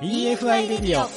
[0.00, 1.08] EFI レディオ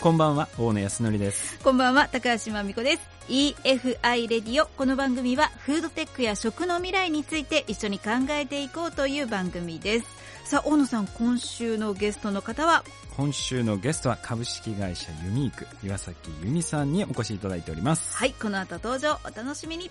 [0.00, 1.58] こんばんは大野康則です。
[1.58, 3.02] こんばんは高橋真美子です。
[3.28, 10.06] EFI レディオこの番組はフードテックや食の未来について一緒に考えていこうという番組です。
[10.50, 12.84] さあ大野さん今週のゲストの方は？
[13.18, 18.16] 今週のゲストは株式会社ユニーク岩崎由美さんにお越しいただいております。
[18.16, 19.90] はいこの後登場お楽しみに。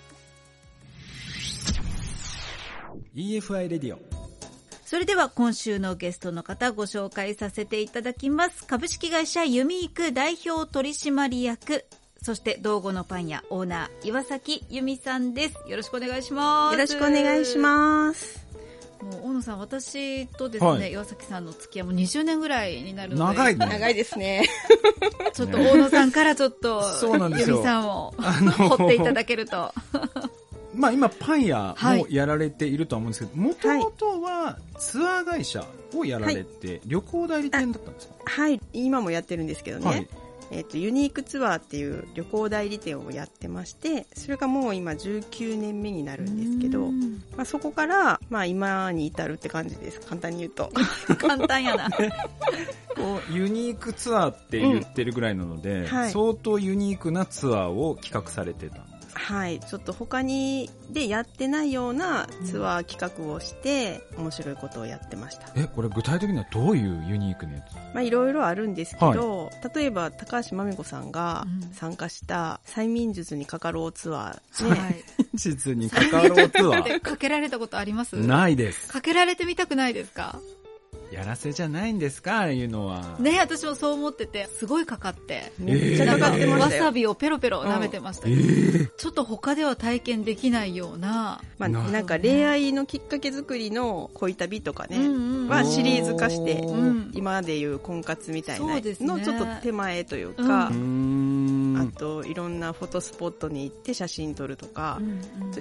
[3.14, 4.11] EFI レディオ
[4.92, 8.66] それでは今週のゲストの方ご紹介させていただきます。
[8.66, 11.86] 株式会社ユミーク代表取締役。
[12.20, 15.54] そして道後のパン屋オーナー岩崎由美さんです。
[15.66, 16.72] よろしくお願いします。
[16.74, 18.46] よろしくお願いします。
[19.02, 23.34] もう大野さん私とですね、はい、岩崎さんの付き合いも20年ぐらいになるので。
[23.34, 23.66] 長いね。
[23.66, 24.46] 長いですね。
[25.32, 29.72] ちょっと大野さんからちょっと由美さんを掘っていただけると
[30.74, 35.64] まあ今パン屋もやられているとは思うんですけど、もともとはツアー会社
[35.94, 38.14] をやられて、旅行代理店だったんですか？
[38.24, 39.86] はい、今もやってるんですけどね。
[39.86, 40.08] はい。
[40.50, 46.90] えっ、ー、と、ユニークツアーっていう旅行代理店をやってまして、それがもう今19年目になるんですけど、
[47.36, 50.00] まあ、そこから、まあ今に至るって感じです。
[50.00, 50.70] 簡単に言うと。
[51.16, 51.88] 簡単やな。
[52.94, 55.86] こうユニークツアーって言ってるぐらいなので、うん。
[55.86, 65.48] はい、相当ユニークなツアーを企画されてたはい、ちょっと他にでやってないようなツアー企画をして、面白いことをやってました。
[65.54, 67.74] え、これ具体的にはどういうユニークなやつ？
[67.94, 74.70] まあいろいろあるんですけど、はい、例えば高橋真美子さんが参加した催眠術にかかろうツアー、ね。
[74.80, 75.04] はい。
[75.34, 77.00] 術にかかろうツアー？
[77.02, 78.16] かけられたことあります？
[78.16, 78.88] ないです。
[78.88, 80.40] かけられてみたくないですか？
[81.12, 83.16] やらせじゃないんですかああいうのは。
[83.18, 85.52] ね私もそう思ってて、すごいかかって。
[85.58, 88.24] めっちゃかかってましたわさびをペロペロ舐めてました。
[88.24, 91.42] けど、うんえー、ちょっと他では体験できないような。
[91.58, 94.96] まあ、なんか恋愛のきっかけ作りの恋旅とかね、
[95.48, 96.64] はシリーズ化して、
[97.12, 100.70] 今でいう婚活みたいなのちょっと手前というか、
[101.82, 105.00] あといろんなフォトスポットに行って写真撮るとか、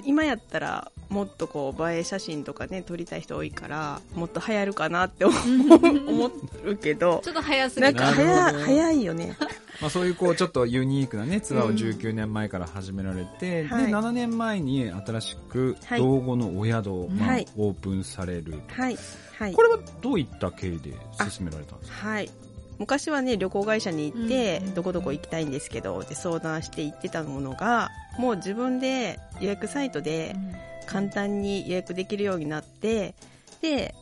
[0.05, 5.35] 今やったらもっとこう映え写真とかね撮りたい人多いからもっと流行るかなって思
[6.07, 6.31] 思
[6.63, 9.35] るけどちょっと早すぎなんか早早いよね。
[9.81, 18.97] まあそういうこうちょっとユニークなねツアーを19年前から始められて、うん、で、はい、7年前に新しく道後のお宿を、まあ、オープンされるはい、
[19.39, 20.93] はい、これはどういった経緯で
[21.29, 22.09] 進められたんですか？
[22.09, 22.29] はい
[22.81, 30.35] 昔はね旅行会社に行って、どこどこ行きたいんですけどで相談して行ってたものがもう自分で予約サイトで
[30.87, 33.13] 簡単に予約できるようになって
[33.61, 33.93] で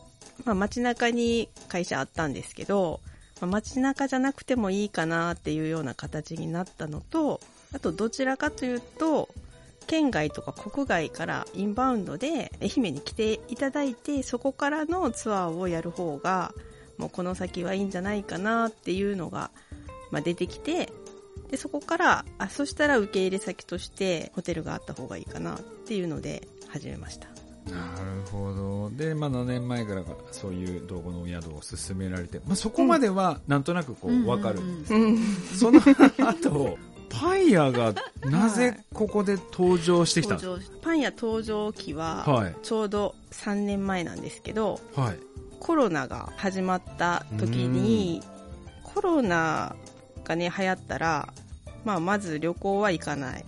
[0.44, 3.00] まあ、街中に会社あったんですけど、
[3.40, 7.40] まあ、街中じゃなくてもいいかなっていうような形になったのと、
[7.74, 9.28] あとどちらかというと、
[9.86, 16.54] 県外とか国外からインバウンドで愛媛に来ていただいて、そこからのツアーをやる方が、
[17.00, 19.50] もうこの先はいいんじゃないかなっていうのが、
[20.10, 20.92] まあ、出てきて、
[21.50, 27.28] で、そこから、あ、そしたら受け入れ先としてホテルがあった方がいいかなっていうので始めました。
[27.70, 28.90] なるほど。
[28.90, 35.18] で、まあ、7年前からそういう道後のお宿を勧められて、まあ、そこまではなんとなくこう、わかるんです、うん
[35.56, 36.78] その後、
[37.08, 37.94] パン屋が
[38.24, 45.18] なぜここで登場してきたんですか、パン屋登場期は、ちょうど3年前なんですけど、はい、
[45.60, 48.22] コロナが始まった時に、
[48.82, 49.76] コロナ
[50.24, 51.32] がね、流行ったら、
[51.84, 53.44] まあ、まず旅行は行かない。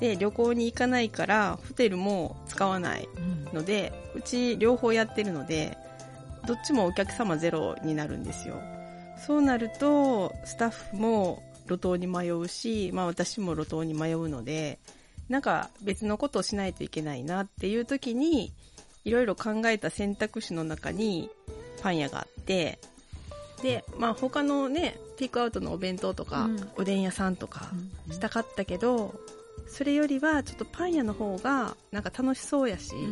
[0.00, 3.08] で旅行に行かないからホテルも使わない
[3.52, 5.76] ので、うん、うち両方やってるので
[6.46, 8.60] どっちもお客様ゼロになるんですよ。
[9.26, 14.78] そうなるとスタッフも路頭に迷うし、まあ、私も路頭に迷うので
[15.28, 18.52] なんか別のことをしないといけないなっていう時に
[19.08, 21.30] いろいろ考えた選択肢の中に
[21.82, 22.78] パン屋があって
[23.62, 27.70] で、まあ他のね、ピークアウトのお弁当とか、うん、おでん屋さんとか
[28.10, 29.14] したかったけど、
[29.66, 33.02] それよりはちょっとパン屋の方がなんか楽しそうやし、うん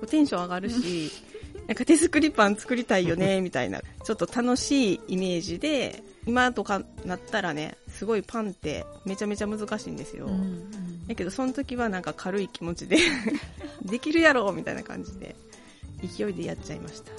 [0.00, 1.10] うん、テンション上がるし、
[1.66, 10.26] なんか手作りパン作りたいよね、みたいな、ちょっと楽しいイメージで、今とかなったらね、すごいパンってめちゃめちゃ難しいんですよ。
[10.26, 12.98] うんうん、だけどその時はなんか軽い気持ちで
[13.84, 15.34] できるやろみたいな感じで、
[16.02, 17.12] 勢いでやっちゃいました。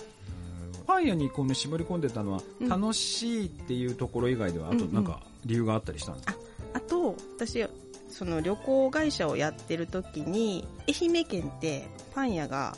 [0.86, 7.68] パン屋にこの絞り込んでたのは、楽しいっていうところ以外では、あとなんか理由があったりしたんですか、うんうん、ああと、私、
[8.10, 12.76] その旅行会社をやってる時に愛媛県ってパン屋が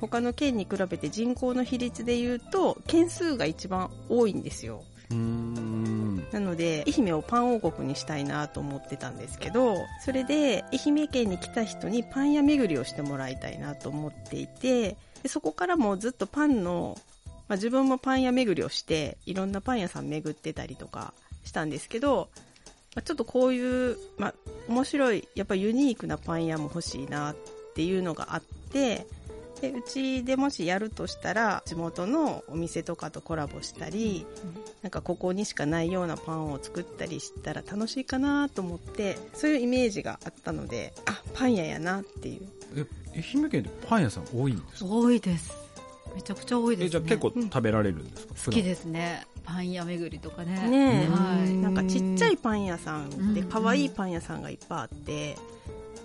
[0.00, 4.82] 他の県に比べて人口の比率で言うと件数が一番多いんですよ
[6.32, 16.98] なので愛媛をパン王国にしたいなと思ってたんですけどそれで愛媛県に来た人にパン屋巡りをしてもらいたいなと思っていてでそこからもずっとパンの
[17.48, 21.14] まあ、自分もパン屋巡りをしていろんなパン屋さん巡ってたりとか
[21.44, 22.28] したんですけど、
[22.94, 24.34] まあ、ちょっとこういう、まあ、
[24.68, 27.36] 面白いやっぱユニークなパン屋も欲しいなっ
[27.74, 29.06] ていうのがあって
[29.60, 42.48] でうちでもしやるとしたら地元のお店とかとコラボしたり、うん、なんかここにしかないようなパンを作ったりしたら楽しいかなと思ってそういうイメージがあったのであパン屋やなっていう。
[42.76, 44.90] え愛媛県でパン屋さん多いんですか？
[44.90, 45.52] 多いです。
[46.14, 49.26] めちゃくちゃ多いです、ね、じゃあ結構食べられるんですか、好きですね。
[49.44, 50.68] パン屋巡りとかね。
[50.68, 55.36] ねはい、なんかちっちゃいパン屋さんで可愛いパン屋さんがいっぱいあって、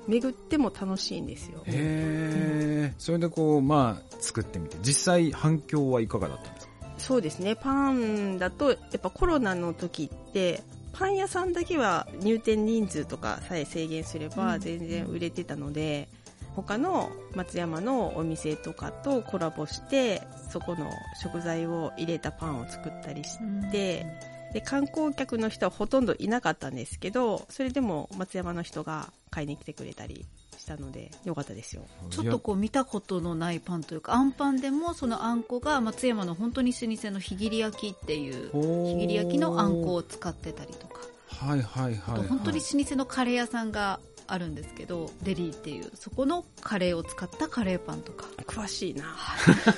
[0.07, 1.63] 巡っても楽しいんですよ。
[1.65, 4.77] へえ、それでこうまあ作ってみて。
[4.81, 6.71] 実際反響はいかがだったんですか？
[6.97, 7.55] そうですね。
[7.55, 10.63] パンだとやっぱコロナの時って
[10.93, 16.09] パン屋さんだけは入店人数とかさえ制限すれば全然売れてたので、
[16.41, 20.21] うん、他の松山のお店とかとコラボして
[20.51, 20.91] そこの
[21.23, 23.37] 食材を入れたパンを作ったりし
[23.71, 30.25] て、うん、で観光客の人はほとんどいなかったんですけどそれでも松山の人が買いに来てくれたり
[30.57, 31.83] したのでよかったですよ。
[32.09, 38.51] ちょっとこう見たことのないパンというかあんパンでもそのあんこが松山の本当に老舗のひぎり焼きっていう
[38.87, 41.01] ひぎり焼きのあんこを使ってたりとか。
[41.27, 43.99] はいはいはい、はい、本当に老舗のカレー屋さんが
[44.31, 48.25] あるんですけどデリーっていうそこのカレーを使ったカレーパンとか。
[48.47, 49.15] 詳しいな。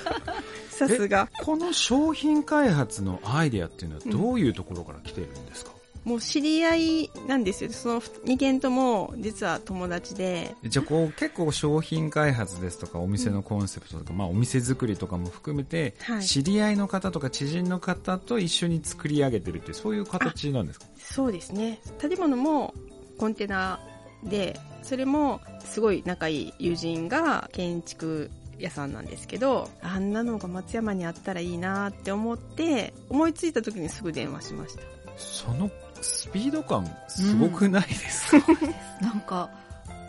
[0.70, 1.28] さすが。
[1.42, 5.72] この商品開発のアイデアっていうのはどういうところから来てるんですか、
[6.04, 7.72] もう知り合いなんですよ。
[7.72, 10.54] その2件とも実は友達で。
[10.64, 20.86] じゃあこう結構商品開発ですとかお店のコンセプトとか、うん、まあお店作りとかも含めて、はい、知り合いの方とか知人の方と一緒に作り上げてるってそういう形なんですか？
[20.96, 21.80] そうですね。
[21.98, 22.74] 建物も
[23.16, 23.78] コンテナ
[24.24, 34.82] で、それもすごい仲いい友人が建築屋さんなんですけど、あんなのが松山にあったらいいなって思って、思いついた時にすぐ電話しました。
[35.16, 38.74] そのスピード感すごくないですか、うん、
[39.06, 39.50] なんか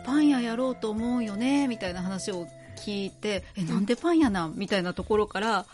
[0.04, 2.46] パン屋やろうと思うよねみたいな話を
[2.76, 4.54] 聞いてえなんでパン屋なん？
[4.56, 5.64] みたいなところから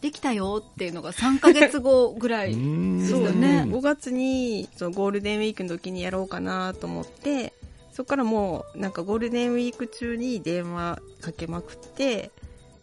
[0.00, 3.64] できたよっていうのが3か月後ぐらいそうね。
[3.66, 7.52] 5月にそのゴールデンウィークの時にやろうかなと思って
[7.96, 12.30] そこからもうなんかゴールデンウィーク中に電話かけまくって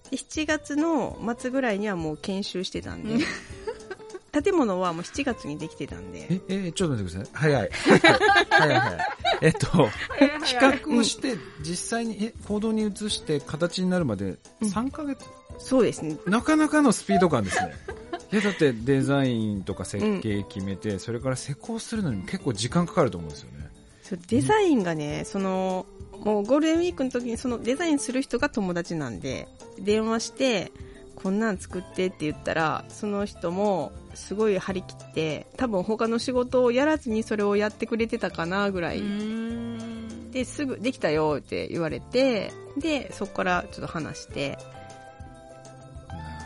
[0.10, 3.24] 7月の末ぐらいにはもう研修してたんで、
[4.42, 6.42] 建物はもう7月にできてたんで。
[6.50, 7.36] え、え、ちょっと待ってください。
[7.36, 7.70] 早い。
[8.50, 9.00] 早い早い。
[9.42, 9.68] えっと、
[10.48, 15.22] 企画をして、実際に、え、行動に移して形になるまで3ヶ月、
[15.54, 16.18] うん、そうですね。
[16.26, 17.76] なかなかのスピード感ですね。
[18.34, 23.63] え、だってデザインとか設計決めて、うん、それから施工するのにも結構時間かかると思うんですよね。
[24.04, 25.86] そうデザインがね、その、
[26.24, 29.48] もうゴールデンウィークの時にそのデザインする人が友達なんで、
[29.80, 30.72] 電話して、
[31.16, 39.02] こんなん作ってって言ったら、その人もすごい張り切って、多分他の仕事をやらずにそれをやってくれてたかなぐらい。
[40.32, 44.58] で、すぐできたよって言われて、で、そこからちょっと話して、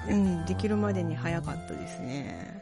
[0.09, 2.61] うん、できるまでに早かったですね。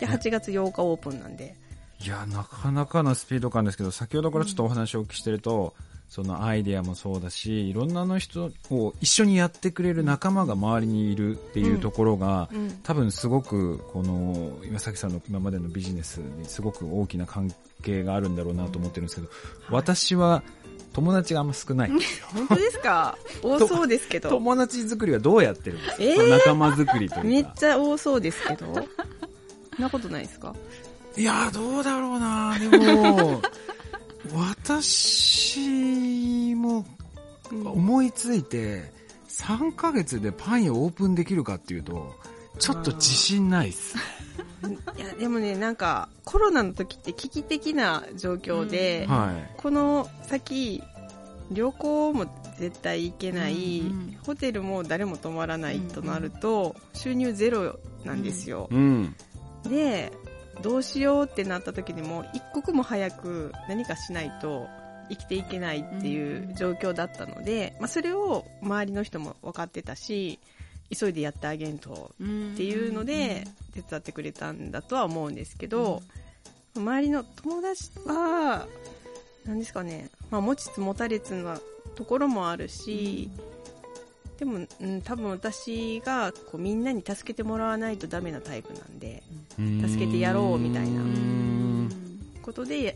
[0.00, 1.56] で、8月8日オープンなんで。
[2.04, 17.52] いや、なかなかのスピード感ですけど、先ほどからちょっとお話をお聞きしてると、うんそのアイデアもそうだしいろんなの人を一緒にやってくれる仲間が周りにいるっていうところが、うんうん、多分すごくこの岩崎さんの今までのビジネスにすごく大きな関
[17.82, 20.44] 係があるんだろうなと思ってるんですけど、うん私は
[20.92, 21.90] 友達があんま少ない。
[22.32, 23.18] 本当ですか？
[23.42, 24.28] 多そうですけど。
[24.28, 27.22] 友達作りはどうやってるんですか、えー、仲間作りというか。
[27.26, 28.72] めっちゃ多そうですけど。
[28.72, 30.54] そんなことないですか？
[31.16, 32.58] いやどうだろうな。
[32.58, 33.40] でも、
[34.34, 36.84] 私も
[37.64, 38.92] 思いついて、
[39.28, 42.14] 3ヶ月でパン屋オープンできるかっていうと、
[42.58, 43.96] ちょっと自信ないっす。
[44.96, 50.82] いや、でもね、なんか、コロナの時って危機的な状況で、うんはい、この先、
[51.50, 52.26] 旅行も
[52.58, 58.68] 絶対行けない、うんうん、ホテルも誰も泊まらないとなると、収入ゼロなんですよ。
[58.70, 59.14] うん、
[59.64, 60.12] で、
[60.62, 64.66] どうしようってなった時にも一刻も早く何かしないと
[65.10, 70.38] 生きていけないっていう状況だったので、まあ、それを周りの人も分かってたし
[70.90, 73.44] 急いでやってあげんとっていうので
[73.74, 76.02] 手伝ってくれたんだとは思うんですけど、
[76.76, 78.66] 周りの友達は
[79.44, 81.58] 何ですかね、まあ、持ちつ持たれつな
[81.94, 83.30] ところもあるし、
[84.38, 89.22] でも、うん、多分私がこうみんなに助けてもらわないとダメなタイプなんで
[89.86, 91.02] 助けてやろうみたいな。
[92.42, 92.94] ことで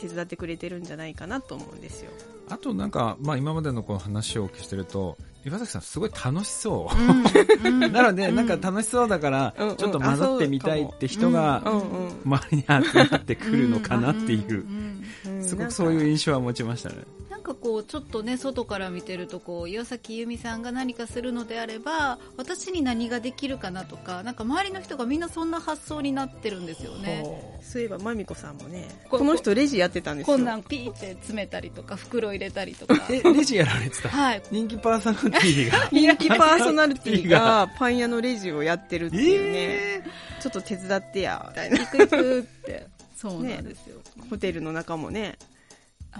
[0.00, 2.10] 手伝ってくれてるんじゃないかなと思うんですよ。
[2.48, 6.98] あとなんか、まあ、今までのこの話をお聞きしてると岩崎さんすごい楽しそう。
[7.88, 11.62] なので、なんか楽しそうだから、ちょっと混ざってみたいって人が、
[12.24, 12.68] 周りに集
[13.10, 14.66] まってくるのかなっていう、
[15.40, 16.96] すごくそういう印象は持ちましたね。
[17.38, 27.24] かこうちょっとね外から見てるとこう岩崎由美さんが何かするのであれば私に何ができるかなとかなんか周りの人がみんなそんな発想になってるんですよね。
[27.62, 30.36] そういえばまみこさんもねこの人レジやってたんですよ。
[30.36, 34.08] こんなんピーって詰めたりとか袋入れたりとかえレジやられてた？
[34.08, 34.42] はい。
[34.50, 35.88] 人気パーソナリティが。
[35.92, 41.44] 人気パーソナリティがパン屋のレジをやってるっていうね、えー、ちょっと手伝ってや。
[41.48, 42.98] みたいな行く行くって。
[43.18, 45.36] そうなんですよ、ね、ホテルの中もね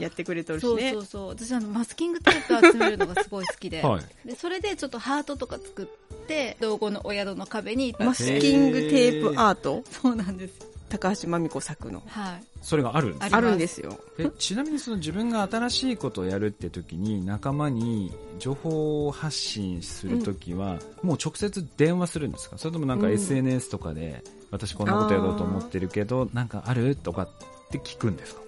[0.00, 0.92] やってくれとるしね。
[0.92, 1.28] そうそうそう。
[1.28, 3.82] 私あの、マスキングテープ集めるのがすごい好きで。
[3.82, 7.94] はい、で、それでちょっとハートとか作って、道後のお宿の壁に。
[7.98, 9.82] マスキングテープアート？
[9.90, 10.54] そうなんです。
[10.88, 12.02] 高橋真美子作の。
[12.06, 12.42] はい。
[12.62, 13.98] それがあるんですあるんですよ。
[14.18, 22.56] え、ちなみにその自分が新しいことをやるって時に仲間に情報発信するときは、うん、もう直接電話するんですか？
[22.56, 26.96] それともなんか SNS とかで、私こんなことやろうと思ってるけど、なんかある？
[26.96, 27.28] とかっ
[27.70, 28.40] て聞くんですか？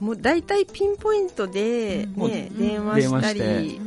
[0.00, 3.80] もう大体ピンポイントで、ね、うん、電話したり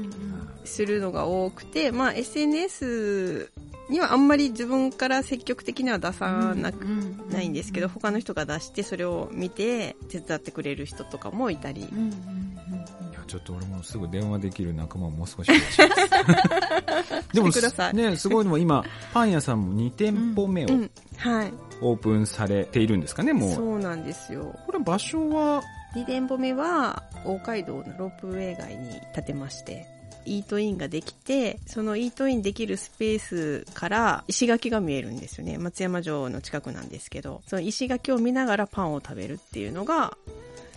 [0.66, 3.52] するのが多くて、まあ、SNS
[3.90, 6.84] にはあんまり自分から積極的には出さなく、
[7.32, 11.82] ないんですけど他の人が出してそれを見て手伝ってくれる人とかもいたり。
[11.82, 15.48] いやちょっと俺もすぐ電話できる仲間をもう少し
[17.34, 17.50] でも
[17.94, 20.70] ねすごいのは今 パン屋さんも2店舗目を、
[21.18, 21.54] はい。
[21.82, 23.56] オープンされているんですかねもう。
[23.56, 24.56] そうなんですよ。
[24.66, 25.64] これ場所は
[25.96, 29.88] 2店舗目は大街道のロープウェイ街に建てまして、
[30.26, 35.58] イートインができて、そのイートインできるスペースから石垣が見えるんですよね。
[35.58, 40.16] 松山城の近くなんですけど、その石垣を見ながらパンを食べるっていうのが、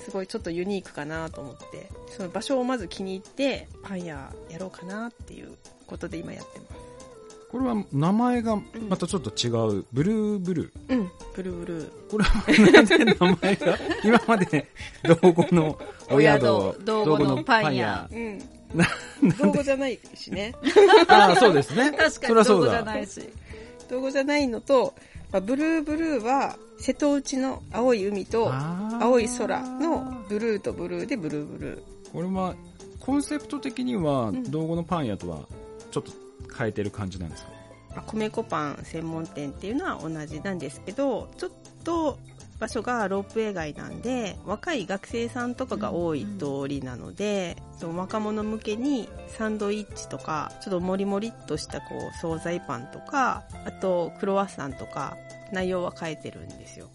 [0.02, 6.91] すごいちょっとユニークかなと思って、その場所をまず気に入って、パン屋やろうかなっていうことで今やってます。
[7.52, 8.56] これは名前が
[8.88, 10.96] またちょっと違う、うん、ブルーブルー。
[10.96, 12.10] うん、ブルーブルー。
[12.10, 14.68] これはなんで名前が、 今まで、
[15.02, 15.78] 道後の
[16.10, 16.40] お宿、
[16.82, 18.08] 道後のパン屋。
[18.10, 18.38] うん。
[19.38, 20.54] 道後じゃないしね。
[21.08, 21.92] ああ、そうですね。
[21.96, 23.20] 確かに道後じゃないし。
[23.90, 24.94] 道後じゃないのと、
[25.30, 28.50] まあ、ブルーブルーは瀬戸内の青い海と
[28.98, 31.82] 青い空のブルーとブルーでブルーブルー。
[32.14, 32.54] これは、
[32.98, 35.40] コンセプト的には、道後のパン屋とは、
[35.90, 36.12] ちょっと
[36.56, 38.02] 変えてる感じなんですか？
[38.06, 41.50] 米粉パン専門店っていうのは同じなんですけどちょっ
[41.84, 42.18] と
[42.58, 55.16] 場所がロープウェイ街なんで若い学生さんとかが多い通りなので、うんうん、若者向けにサンドイッチとかちょっとモリモリっとしたこう惣菜パンとかあとクロワッサンとか
[55.50, 56.88] 内容は変えてるんですよ。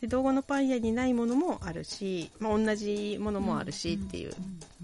[0.00, 4.32] で動画のパン屋にないものもあるし、まあ、同じものもあるしっていう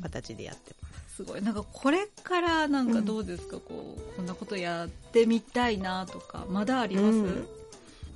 [0.02, 0.85] 形でやってます。
[1.16, 1.42] すごい。
[1.42, 6.44] なんかこれからなんかどうですか、うん、こうこんなことやってみたいなとか。
[6.50, 7.48] まだあります、うん、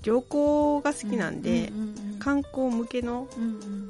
[0.02, 3.26] 旅行が好きなんで、うんうんうんうん、観光向けの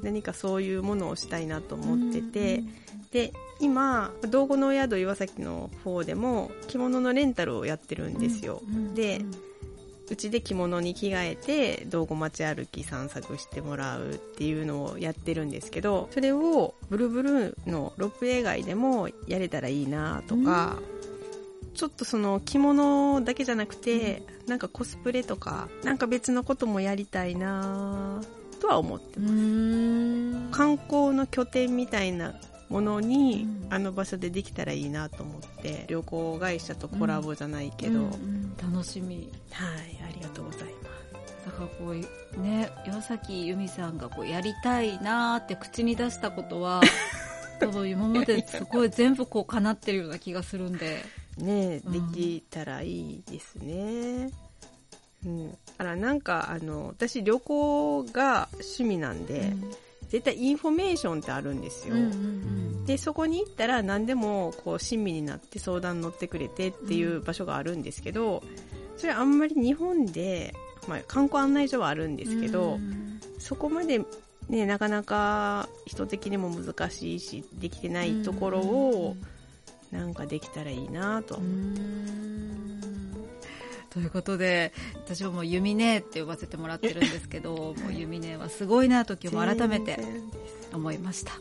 [0.01, 2.73] 何かそういうものをしたいなと思ってて、うんうん、
[3.11, 8.61] で今道後の宿岩崎の方でも着物のレンタルをやってるんですよ、
[8.95, 9.23] で
[10.11, 20.75] うちで着物に着替えて道後町歩き散策してもらうっていうのをやってるんですけどそれをブルブルのロープウェイ街でもやれたらいいなとか、
[21.73, 28.21] ちょっとその着物だけじゃなくて、なんかコスプレとかなんか別のこともやりたいな
[28.59, 29.33] とは思ってます。
[30.51, 32.33] 観光の拠点みたいな
[32.71, 39.29] ものに、うん、あの場所でできたらいいなと思って旅行会社とコラボじゃないけど、うんうん、楽しみ。
[39.51, 41.45] はいありがとうございます。
[41.45, 41.93] だからこ
[42.37, 46.81] うね岩崎由美さんがこうやりたいなって口に出したことは
[47.59, 51.03] 多分今まですごい全部こう叶ってるような気がするんで。
[51.37, 54.29] ねできたらいいですね、
[55.25, 59.71] うん、あらなんかあの私旅行が趣味なんで、うん
[60.11, 61.95] 絶対インフォメーションってあるんですよ。
[61.95, 68.43] うんうんうん、で、そこに行ったら何でもこう親身になって相談乗ってくれてっていう場所があるんですけど、
[68.97, 70.53] それあんまり日本で、
[70.89, 74.01] まあ、観光案内所はあるんですけど、うん、そこまで
[74.49, 79.15] ね、なかなか人的にも難しいし、できてないところを、
[79.91, 81.39] なんかできたらいいなと。
[83.91, 89.99] ということで私はもうユミネって呼ばせてもらってるんですけどもうユミネはすごいなと今日も改めて
[90.73, 91.33] 思いました。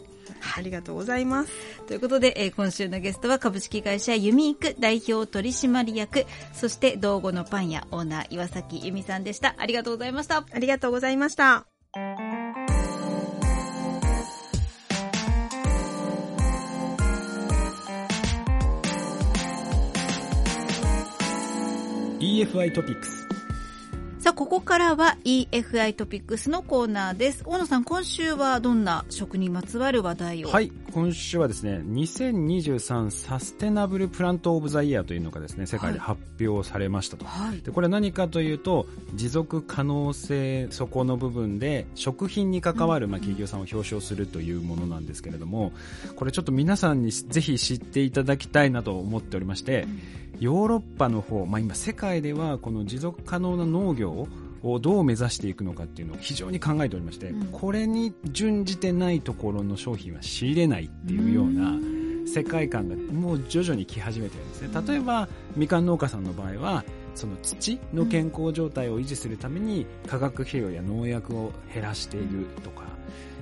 [0.57, 1.53] ありがとうございます。
[1.87, 9.55] ということで、えー、今週のゲストは株式会社ユミーク代表取締役、そして道後のパン屋オーナー岩崎由美さんでした。
[9.59, 10.45] ありがとうございました。
[10.51, 11.67] ありがとうございました。
[22.21, 23.27] EFI トピックス
[24.19, 27.43] さあ、ここからは EFI トピックスのコーナーです。
[27.47, 30.51] 大野さん、今週はどんな食にまつわる話題を？
[30.51, 37.25] はい、今週はですね、2023サステナブルプラントオブザイヤーというのがですね、世界で発表されましたと。
[37.25, 45.07] はい、でこれは何かというと、持続可能性、そこの部分で食品に関わる、まあ、企業さんを表彰するというものなん。
[45.07, 45.73] ですけれども、
[46.17, 49.87] これちょっと皆さんにぜひ知っていただきたいなと思っておりまして、
[50.41, 54.27] ヨーロッパの方、まあ、今世界ではこの持続可能な農業
[54.63, 61.79] をどう目指していくのかっていうのを非常に考えておりまして、うん、これに準じてないところの商品は仕入れないっていうような
[62.27, 64.83] 世界観がもう徐々に来始めてるんですね。
[64.87, 72.85] 例えばみかん農家さんの場合はその土の健康状態を維持するために化学肥料や農薬を減らしているとか、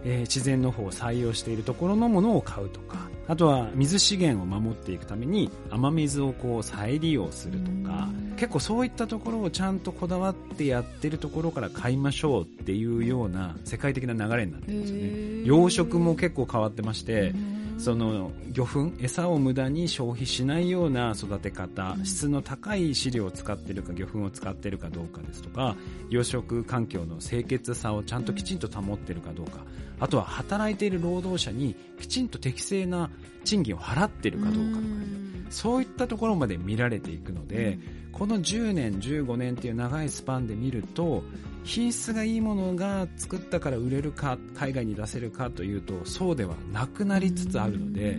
[0.04, 15.08] えー、自然の方を採用しているところのものを買うとかあとは水資源を守っていくために雨水をこう再利用するとか結構そういったところをちゃんとこだわってやってるところから買いましょうっていうような世界的な流れになってるんですよね
[15.44, 17.34] 養殖も結構変わってまして
[17.78, 25.76] その魚粉餌を無駄に消費しないような育て方、質の高い飼料を使っているか魚粉を使っているかどうかですとか
[26.11, 29.64] 養殖環境の清潔さをちゃんときちんと保っているかどうか
[30.00, 33.11] あとは働いている労働者にきちんと適正な
[33.48, 34.82] 賃金を払っているかどうかとか、
[35.50, 37.78] そういったところまで見られていくので、
[38.12, 41.22] この10年15年っていう長いスパンで見ると
[41.62, 48.18] 品質がいいものが作ったから売れるか海外に出せるかというとそうではなくなりつつあるので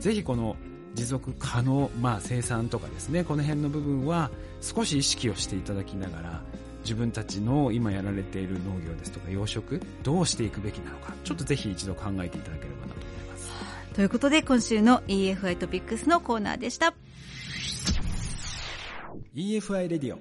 [0.00, 0.56] ぜひこの
[0.92, 4.30] 持続可能、まあ、生産とかですねこの辺の部分は
[4.60, 6.42] 少し意識をしていただきながら
[6.82, 13.77] 自分たちの今やられている農業ですとか養殖どうしていくべきなのかちょっとぜひ一度考えていただければなと思います。
[13.98, 16.94] ということで今週の EFI トピックスのコーナーでした。
[19.34, 20.18] EFI レディオ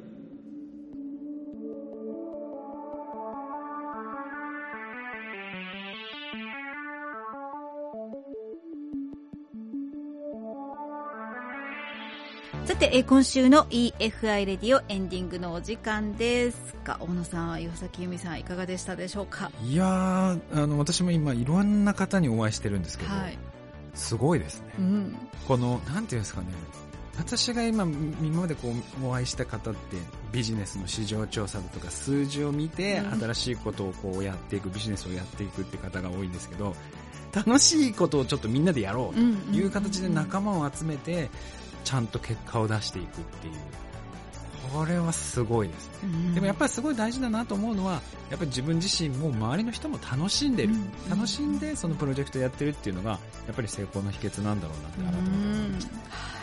[12.66, 19.52] さて、今週の EFI レディオエンディングのお時間ですが、大野さん、岩崎由美さん、いかがでしたでしょうか？
[19.64, 23.38] いやあの、私も今、いろんな方にお会いしてるんですけど、はい、
[23.98, 24.74] すごいですね。
[24.80, 25.16] うん、
[25.48, 26.48] この、なんていうんですかね、
[27.18, 29.98] 私が今、今までこう、お会いした方って、
[30.32, 36.76] ビジネスの市場調査とか数字を見て、新しいことをこうやっていく、ビジネスをやっていくって方が多いんですけど、
[37.34, 41.30] 楽しいことをちょっとみんなでやろうという形で仲間を集めて、
[41.84, 43.54] ちゃんと結果を出していくっていう。
[44.74, 46.34] これはすごいですね。
[46.36, 50.74] でもやっぱりすごい大事だなと思うのは、やっぱり自分自身も周りの人も楽しんでる。
[51.10, 53.20] 楽しんでそのプロジェクトやってるっていうのが、や
[53.52, 56.38] っぱり成功の秘訣なんだろうなって改めて思いました。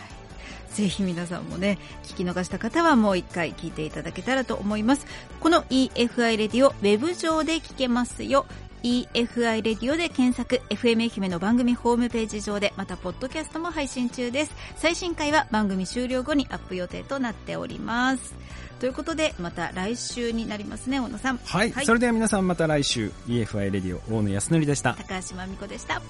[0.75, 5.07] ぜひ皆さんもね、聞き逃した方はもう一回聞いていただけたらと思います。
[5.39, 8.47] この EFI レディオウェブ上で聞けますよ。
[8.85, 14.53] EFI レディオで検索 FM 愛媛の番組ホームページ上でまたポッドキャストも配信中です。
[14.77, 18.35] 最新回は番組終了後にアップ予定となっております。
[18.81, 21.39] ということでまた来週になりますね大野さん。
[21.39, 23.11] はい、はい、それでは皆さんまた来週。
[23.27, 24.93] EFI レディオ大野康則でした。
[24.93, 26.03] 高橋真美子でした